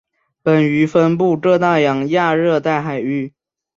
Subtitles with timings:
[0.41, 3.33] 本鱼分布各大洋亚热带海域。